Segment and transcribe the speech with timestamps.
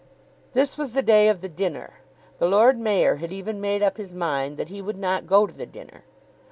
[0.53, 1.99] This was the day of the dinner.
[2.39, 5.53] The Lord Mayor had even made up his mind that he would not go to
[5.53, 6.05] the dinner.